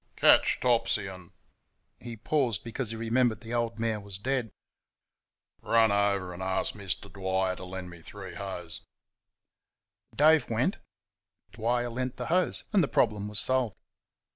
"Catch 0.15 0.59
Topsy 0.61 1.05
and" 1.05 1.29
He 1.99 2.17
paused 2.17 2.63
because 2.63 2.89
he 2.89 2.95
remembered 2.95 3.41
the 3.41 3.53
old 3.53 3.77
mare 3.77 3.99
was 3.99 4.17
dead. 4.17 4.49
"Run 5.61 5.91
over 5.91 6.33
and 6.33 6.41
ask 6.41 6.73
Mister 6.73 7.07
Dwyer 7.07 7.55
to 7.57 7.65
lend 7.65 7.91
me 7.91 8.01
three 8.01 8.33
hoes." 8.33 8.81
Dave 10.15 10.49
went; 10.49 10.79
Dwyer 11.51 11.89
lent 11.89 12.17
the 12.17 12.25
hoes; 12.33 12.63
and 12.73 12.83
the 12.83 12.87
problem 12.87 13.27
was 13.27 13.37
solved. 13.39 13.75